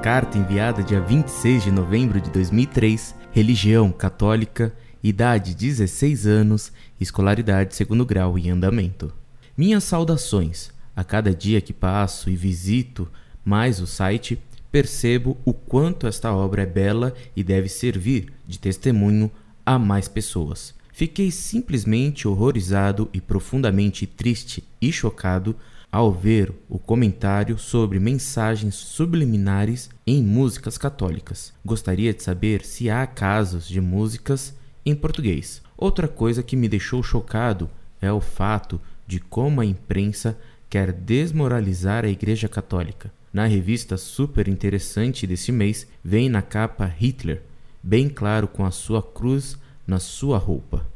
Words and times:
Carta 0.00 0.38
enviada 0.38 0.80
dia 0.80 1.00
26 1.00 1.64
de 1.64 1.72
novembro 1.72 2.20
de 2.20 2.30
2003, 2.30 3.16
religião 3.32 3.90
católica, 3.90 4.72
idade 5.02 5.56
16 5.56 6.24
anos, 6.24 6.72
escolaridade 7.00 7.74
segundo 7.74 8.06
grau 8.06 8.38
em 8.38 8.48
andamento. 8.48 9.12
Minhas 9.56 9.82
saudações. 9.82 10.70
A 10.94 11.02
cada 11.02 11.34
dia 11.34 11.60
que 11.60 11.72
passo 11.72 12.30
e 12.30 12.36
visito 12.36 13.08
mais 13.44 13.80
o 13.80 13.88
site, 13.88 14.40
percebo 14.70 15.36
o 15.44 15.52
quanto 15.52 16.06
esta 16.06 16.32
obra 16.32 16.62
é 16.62 16.66
bela 16.66 17.12
e 17.34 17.42
deve 17.42 17.68
servir 17.68 18.32
de 18.46 18.56
testemunho 18.56 19.28
a 19.66 19.80
mais 19.80 20.06
pessoas. 20.06 20.77
Fiquei 20.98 21.30
simplesmente 21.30 22.26
horrorizado 22.26 23.08
e 23.12 23.20
profundamente 23.20 24.04
triste 24.04 24.64
e 24.82 24.90
chocado 24.90 25.54
ao 25.92 26.12
ver 26.12 26.52
o 26.68 26.76
comentário 26.76 27.56
sobre 27.56 28.00
mensagens 28.00 28.74
subliminares 28.74 29.90
em 30.04 30.20
músicas 30.24 30.76
católicas. 30.76 31.52
Gostaria 31.64 32.12
de 32.12 32.24
saber 32.24 32.64
se 32.64 32.90
há 32.90 33.06
casos 33.06 33.68
de 33.68 33.80
músicas 33.80 34.52
em 34.84 34.92
português. 34.92 35.62
Outra 35.76 36.08
coisa 36.08 36.42
que 36.42 36.56
me 36.56 36.68
deixou 36.68 37.00
chocado 37.00 37.70
é 38.00 38.10
o 38.10 38.20
fato 38.20 38.80
de 39.06 39.20
como 39.20 39.60
a 39.60 39.64
imprensa 39.64 40.36
quer 40.68 40.90
desmoralizar 40.90 42.04
a 42.04 42.08
Igreja 42.08 42.48
Católica. 42.48 43.12
Na 43.32 43.46
revista 43.46 43.96
super 43.96 44.48
interessante 44.48 45.28
desse 45.28 45.52
mês, 45.52 45.86
vem 46.02 46.28
na 46.28 46.42
capa 46.42 46.86
Hitler, 46.86 47.42
bem 47.80 48.08
claro 48.08 48.48
com 48.48 48.66
a 48.66 48.72
sua 48.72 49.00
cruz 49.00 49.56
na 49.88 49.98
sua 49.98 50.36
roupa. 50.36 50.86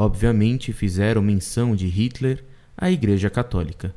Obviamente 0.00 0.72
fizeram 0.72 1.20
menção 1.20 1.74
de 1.74 1.88
Hitler 1.88 2.44
à 2.76 2.88
Igreja 2.88 3.28
Católica. 3.28 3.92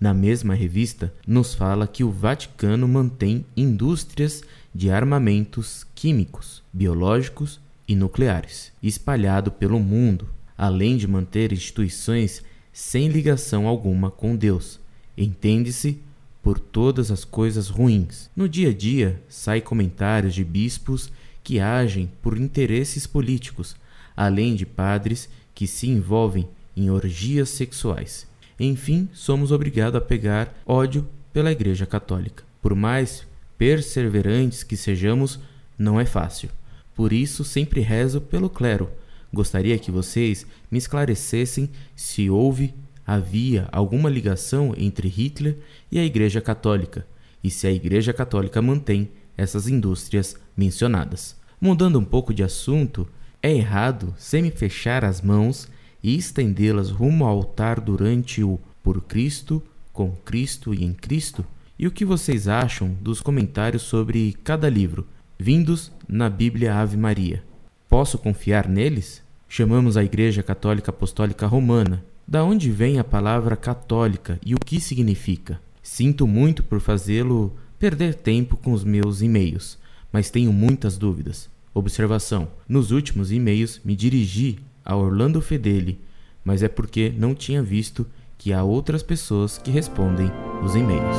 Na 0.00 0.12
mesma 0.12 0.52
revista, 0.52 1.14
nos 1.24 1.54
fala 1.54 1.86
que 1.86 2.02
o 2.02 2.10
Vaticano 2.10 2.88
mantém 2.88 3.46
indústrias 3.56 4.42
de 4.74 4.90
armamentos 4.90 5.86
químicos, 5.94 6.60
biológicos 6.72 7.60
e 7.86 7.94
nucleares, 7.94 8.72
espalhado 8.82 9.52
pelo 9.52 9.78
mundo, 9.78 10.26
além 10.58 10.96
de 10.96 11.06
manter 11.06 11.52
instituições 11.52 12.42
sem 12.72 13.06
ligação 13.06 13.68
alguma 13.68 14.10
com 14.10 14.34
Deus. 14.34 14.80
Entende-se 15.16 16.00
por 16.42 16.58
todas 16.58 17.12
as 17.12 17.24
coisas 17.24 17.68
ruins. 17.68 18.28
No 18.34 18.48
dia 18.48 18.70
a 18.70 18.74
dia, 18.74 19.22
sai 19.28 19.60
comentários 19.60 20.34
de 20.34 20.42
bispos 20.42 21.12
que 21.44 21.60
agem 21.60 22.10
por 22.20 22.36
interesses 22.36 23.06
políticos, 23.06 23.76
além 24.16 24.56
de 24.56 24.66
padres 24.66 25.28
que 25.54 25.66
se 25.66 25.88
envolvem 25.88 26.48
em 26.76 26.90
orgias 26.90 27.50
sexuais. 27.50 28.26
Enfim, 28.58 29.08
somos 29.12 29.52
obrigados 29.52 29.96
a 29.96 30.00
pegar 30.00 30.54
ódio 30.66 31.08
pela 31.32 31.52
Igreja 31.52 31.86
Católica. 31.86 32.44
Por 32.60 32.74
mais 32.74 33.26
perseverantes 33.58 34.62
que 34.62 34.76
sejamos, 34.76 35.38
não 35.78 36.00
é 36.00 36.04
fácil. 36.04 36.50
Por 36.94 37.12
isso, 37.12 37.44
sempre 37.44 37.80
rezo 37.80 38.20
pelo 38.20 38.48
clero. 38.48 38.90
Gostaria 39.32 39.78
que 39.78 39.90
vocês 39.90 40.46
me 40.70 40.78
esclarecessem 40.78 41.68
se 41.96 42.30
houve, 42.30 42.72
havia 43.04 43.68
alguma 43.72 44.08
ligação 44.08 44.74
entre 44.76 45.08
Hitler 45.08 45.58
e 45.90 45.98
a 45.98 46.04
Igreja 46.04 46.40
Católica 46.40 47.06
e 47.42 47.50
se 47.50 47.66
a 47.66 47.72
Igreja 47.72 48.12
Católica 48.12 48.62
mantém 48.62 49.10
essas 49.36 49.68
indústrias 49.68 50.36
mencionadas. 50.56 51.36
Mudando 51.60 51.98
um 51.98 52.04
pouco 52.04 52.32
de 52.32 52.42
assunto, 52.42 53.06
é 53.44 53.52
errado 53.52 54.14
semi-fechar 54.16 55.04
as 55.04 55.20
mãos 55.20 55.68
e 56.02 56.16
estendê-las 56.16 56.88
rumo 56.88 57.26
ao 57.26 57.36
altar 57.36 57.78
durante 57.78 58.42
o 58.42 58.58
por 58.82 59.02
Cristo, 59.02 59.62
com 59.92 60.12
Cristo 60.24 60.72
e 60.72 60.82
em 60.82 60.94
Cristo? 60.94 61.44
E 61.78 61.86
o 61.86 61.90
que 61.90 62.06
vocês 62.06 62.48
acham 62.48 62.96
dos 63.02 63.20
comentários 63.20 63.82
sobre 63.82 64.34
cada 64.42 64.70
livro, 64.70 65.06
vindos 65.38 65.92
na 66.08 66.30
Bíblia 66.30 66.74
Ave 66.74 66.96
Maria? 66.96 67.44
Posso 67.86 68.16
confiar 68.16 68.66
neles? 68.66 69.22
Chamamos 69.46 69.98
a 69.98 70.02
Igreja 70.02 70.42
Católica 70.42 70.90
Apostólica 70.90 71.46
Romana. 71.46 72.02
Da 72.26 72.42
onde 72.42 72.70
vem 72.70 72.98
a 72.98 73.04
palavra 73.04 73.56
católica 73.56 74.40
e 74.42 74.54
o 74.54 74.58
que 74.58 74.80
significa? 74.80 75.60
Sinto 75.82 76.26
muito 76.26 76.62
por 76.62 76.80
fazê-lo 76.80 77.54
perder 77.78 78.14
tempo 78.14 78.56
com 78.56 78.72
os 78.72 78.84
meus 78.84 79.20
e-mails, 79.20 79.78
mas 80.10 80.30
tenho 80.30 80.50
muitas 80.50 80.96
dúvidas. 80.96 81.52
Observação: 81.74 82.48
nos 82.68 82.92
últimos 82.92 83.32
e-mails 83.32 83.80
me 83.84 83.96
dirigi 83.96 84.60
a 84.84 84.94
Orlando 84.94 85.40
Fedeli, 85.40 86.00
mas 86.44 86.62
é 86.62 86.68
porque 86.68 87.12
não 87.18 87.34
tinha 87.34 87.62
visto 87.62 88.06
que 88.38 88.52
há 88.52 88.62
outras 88.62 89.02
pessoas 89.02 89.58
que 89.58 89.72
respondem 89.72 90.30
os 90.62 90.76
e-mails. 90.76 91.16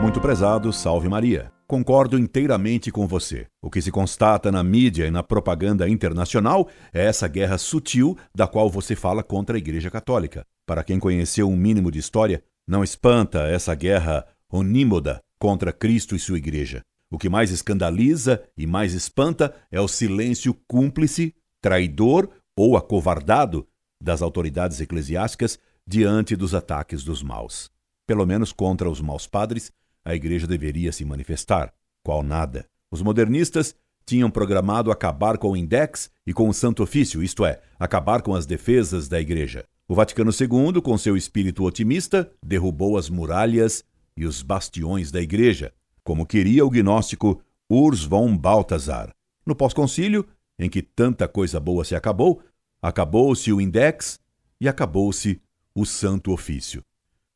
Muito 0.00 0.20
prezado, 0.20 0.72
salve 0.72 1.08
Maria. 1.08 1.52
Concordo 1.66 2.18
inteiramente 2.18 2.90
com 2.90 3.06
você. 3.06 3.46
O 3.62 3.70
que 3.70 3.80
se 3.80 3.90
constata 3.90 4.52
na 4.52 4.62
mídia 4.62 5.06
e 5.06 5.10
na 5.10 5.22
propaganda 5.22 5.88
internacional 5.88 6.68
é 6.92 7.04
essa 7.06 7.26
guerra 7.26 7.58
sutil 7.58 8.16
da 8.34 8.46
qual 8.46 8.70
você 8.70 8.94
fala 8.94 9.22
contra 9.22 9.56
a 9.56 9.58
Igreja 9.58 9.90
Católica. 9.90 10.44
Para 10.66 10.84
quem 10.84 10.98
conheceu 10.98 11.48
um 11.48 11.56
mínimo 11.56 11.90
de 11.90 11.98
história, 11.98 12.42
não 12.68 12.84
espanta 12.84 13.48
essa 13.48 13.74
guerra 13.74 14.26
onímoda 14.52 15.23
contra 15.44 15.74
Cristo 15.74 16.16
e 16.16 16.18
sua 16.18 16.38
Igreja. 16.38 16.80
O 17.10 17.18
que 17.18 17.28
mais 17.28 17.50
escandaliza 17.50 18.42
e 18.56 18.66
mais 18.66 18.94
espanta 18.94 19.54
é 19.70 19.78
o 19.78 19.86
silêncio 19.86 20.54
cúmplice, 20.66 21.34
traidor 21.60 22.30
ou 22.56 22.78
acovardado 22.78 23.68
das 24.02 24.22
autoridades 24.22 24.80
eclesiásticas 24.80 25.58
diante 25.86 26.34
dos 26.34 26.54
ataques 26.54 27.04
dos 27.04 27.22
maus. 27.22 27.70
Pelo 28.06 28.24
menos 28.24 28.54
contra 28.54 28.88
os 28.88 29.02
maus 29.02 29.26
padres, 29.26 29.70
a 30.02 30.14
igreja 30.14 30.46
deveria 30.46 30.90
se 30.92 31.04
manifestar. 31.04 31.74
Qual 32.02 32.22
nada. 32.22 32.66
Os 32.90 33.02
modernistas 33.02 33.76
tinham 34.06 34.30
programado 34.30 34.90
acabar 34.90 35.36
com 35.36 35.50
o 35.50 35.56
Index 35.58 36.10
e 36.26 36.32
com 36.32 36.48
o 36.48 36.54
Santo 36.54 36.82
Ofício, 36.82 37.22
isto 37.22 37.44
é, 37.44 37.60
acabar 37.78 38.22
com 38.22 38.34
as 38.34 38.46
defesas 38.46 39.08
da 39.08 39.20
igreja. 39.20 39.66
O 39.86 39.94
Vaticano 39.94 40.30
II, 40.30 40.80
com 40.80 40.96
seu 40.96 41.14
espírito 41.18 41.64
otimista, 41.64 42.32
derrubou 42.42 42.96
as 42.96 43.10
muralhas 43.10 43.84
e 44.16 44.26
os 44.26 44.42
bastiões 44.42 45.10
da 45.10 45.20
igreja, 45.20 45.72
como 46.02 46.26
queria 46.26 46.64
o 46.64 46.70
gnóstico 46.70 47.42
Urs 47.70 48.04
von 48.04 48.36
Balthasar. 48.36 49.14
No 49.44 49.54
pós-concílio, 49.54 50.26
em 50.58 50.68
que 50.68 50.82
tanta 50.82 51.26
coisa 51.26 51.58
boa 51.58 51.84
se 51.84 51.94
acabou, 51.94 52.42
acabou-se 52.80 53.52
o 53.52 53.60
index 53.60 54.20
e 54.60 54.68
acabou-se 54.68 55.40
o 55.74 55.84
santo 55.84 56.32
ofício. 56.32 56.84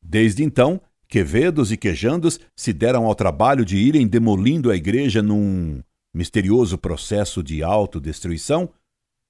Desde 0.00 0.44
então, 0.44 0.80
Quevedos 1.08 1.72
e 1.72 1.76
quejandos 1.78 2.38
se 2.54 2.70
deram 2.70 3.06
ao 3.06 3.14
trabalho 3.14 3.64
de 3.64 3.78
irem 3.78 4.06
demolindo 4.06 4.70
a 4.70 4.76
igreja 4.76 5.22
num 5.22 5.82
misterioso 6.12 6.76
processo 6.76 7.42
de 7.42 7.62
autodestruição, 7.62 8.68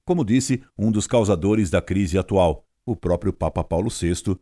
como 0.04 0.24
disse 0.24 0.60
um 0.76 0.90
dos 0.90 1.06
causadores 1.06 1.70
da 1.70 1.80
crise 1.80 2.18
atual, 2.18 2.66
o 2.84 2.96
próprio 2.96 3.32
Papa 3.32 3.62
Paulo 3.62 3.90
VI, 3.90 4.36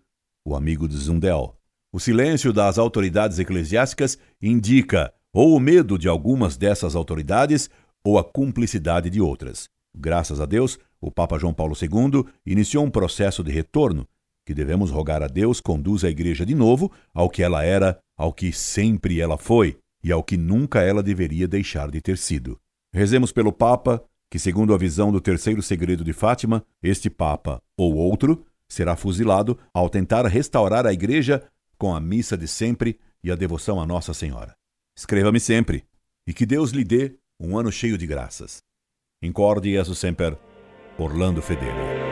o 0.46 0.56
amigo 0.56 0.88
de 0.88 0.96
Zundel. 0.96 1.54
O 1.96 1.98
silêncio 1.98 2.52
das 2.52 2.76
autoridades 2.76 3.38
eclesiásticas 3.38 4.18
indica 4.38 5.10
ou 5.32 5.56
o 5.56 5.58
medo 5.58 5.96
de 5.96 6.06
algumas 6.06 6.54
dessas 6.54 6.94
autoridades 6.94 7.70
ou 8.04 8.18
a 8.18 8.22
cumplicidade 8.22 9.08
de 9.08 9.18
outras. 9.18 9.66
Graças 9.96 10.38
a 10.38 10.44
Deus, 10.44 10.78
o 11.00 11.10
Papa 11.10 11.38
João 11.38 11.54
Paulo 11.54 11.74
II 11.74 12.26
iniciou 12.44 12.84
um 12.84 12.90
processo 12.90 13.42
de 13.42 13.50
retorno 13.50 14.06
que 14.44 14.52
devemos 14.52 14.90
rogar 14.90 15.22
a 15.22 15.26
Deus 15.26 15.58
conduza 15.58 16.06
a 16.06 16.10
igreja 16.10 16.44
de 16.44 16.54
novo 16.54 16.92
ao 17.14 17.30
que 17.30 17.42
ela 17.42 17.64
era, 17.64 17.98
ao 18.14 18.30
que 18.30 18.52
sempre 18.52 19.18
ela 19.18 19.38
foi 19.38 19.78
e 20.04 20.12
ao 20.12 20.22
que 20.22 20.36
nunca 20.36 20.82
ela 20.82 21.02
deveria 21.02 21.48
deixar 21.48 21.90
de 21.90 22.02
ter 22.02 22.18
sido. 22.18 22.60
Rezemos 22.92 23.32
pelo 23.32 23.54
Papa, 23.54 24.04
que, 24.30 24.38
segundo 24.38 24.74
a 24.74 24.76
visão 24.76 25.10
do 25.10 25.18
terceiro 25.18 25.62
segredo 25.62 26.04
de 26.04 26.12
Fátima, 26.12 26.62
este 26.82 27.08
Papa 27.08 27.58
ou 27.74 27.94
outro 27.94 28.44
será 28.68 28.96
fuzilado 28.96 29.58
ao 29.72 29.88
tentar 29.88 30.26
restaurar 30.26 30.86
a 30.86 30.92
igreja 30.92 31.42
com 31.78 31.94
a 31.94 32.00
missa 32.00 32.36
de 32.36 32.48
sempre 32.48 32.98
e 33.22 33.30
a 33.30 33.34
devoção 33.34 33.80
a 33.80 33.86
Nossa 33.86 34.14
Senhora. 34.14 34.54
Escreva-me 34.96 35.40
sempre 35.40 35.84
e 36.26 36.32
que 36.32 36.46
Deus 36.46 36.70
lhe 36.70 36.84
dê 36.84 37.18
um 37.38 37.58
ano 37.58 37.70
cheio 37.70 37.98
de 37.98 38.06
graças. 38.06 38.62
Incorde 39.22 39.70
Jesus 39.72 39.98
Semper, 39.98 40.38
Orlando 40.98 41.42
Fedeli. 41.42 42.05